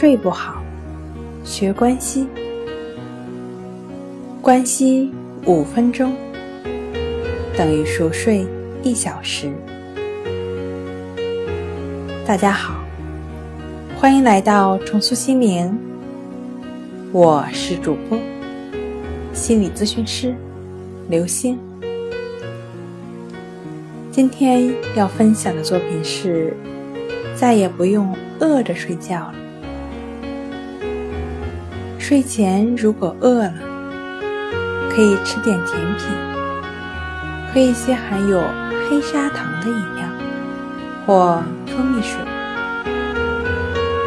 [0.00, 0.62] 睡不好，
[1.42, 2.28] 学关西。
[4.40, 5.10] 关西
[5.44, 6.14] 五分钟
[7.56, 8.46] 等于熟睡
[8.84, 9.50] 一小时。
[12.24, 12.76] 大家好，
[13.98, 15.76] 欢迎来到重塑心灵，
[17.10, 18.16] 我是主播
[19.32, 20.32] 心理咨询师
[21.08, 21.58] 刘星。
[24.12, 26.56] 今天要分享的作品是：
[27.34, 29.34] 再也不用饿着睡觉了。
[32.08, 33.52] 睡前如果饿了，
[34.88, 36.06] 可以吃点甜品，
[37.52, 38.42] 喝一些含有
[38.88, 40.08] 黑砂糖的饮料
[41.04, 42.18] 或蜂蜜水。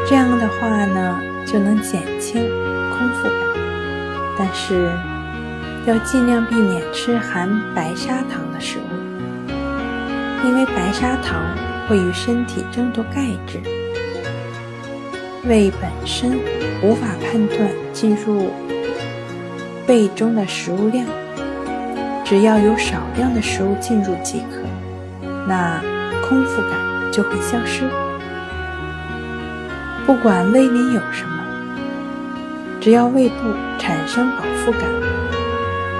[0.10, 2.42] 这样的话呢，就能减轻
[2.90, 3.36] 空腹感。
[4.36, 4.90] 但是
[5.86, 11.46] 要尽量避免吃含白砂糖的食物，因为白砂糖
[11.88, 13.60] 会与身体争夺钙质。
[15.48, 16.38] 胃本身
[16.84, 18.52] 无法判断进入
[19.88, 21.08] 胃中的食物量，
[22.24, 24.62] 只要有少量的食物进入即可，
[25.48, 25.82] 那
[26.28, 26.80] 空腹感
[27.12, 27.90] 就会消失。
[30.06, 31.44] 不管胃里有什么，
[32.80, 33.36] 只要胃部
[33.80, 34.84] 产生饱腹感，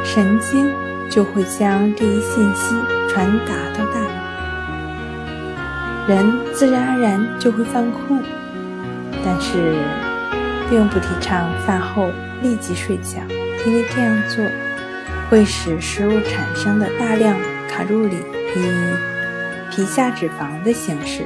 [0.04, 0.72] 神经
[1.10, 2.76] 就会将这一信息
[3.10, 4.12] 传达到大脑，
[6.08, 8.24] 人自然而然就会犯困。
[9.24, 9.76] 但是，
[10.70, 12.10] 并不提倡饭后
[12.42, 13.20] 立即睡觉，
[13.66, 14.44] 因为这样做
[15.30, 17.38] 会使食物产生的大量
[17.70, 18.16] 卡路里
[18.56, 21.24] 以皮下脂肪的形式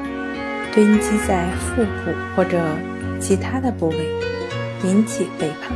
[0.73, 2.59] 堆积在腹部或者
[3.19, 4.09] 其他的部位，
[4.83, 5.75] 引起肥胖。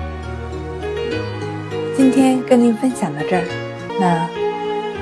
[1.96, 3.44] 今天跟您分享到这儿，
[4.00, 4.28] 那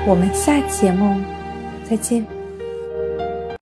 [0.06, 1.20] 我们下期节目
[1.88, 2.37] 再见。